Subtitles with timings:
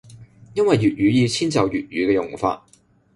[0.55, 2.65] 因為粵語要遷就粵語嘅用法